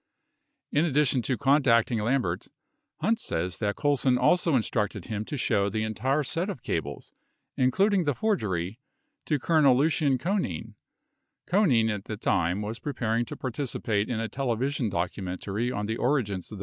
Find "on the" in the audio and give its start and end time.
15.71-15.97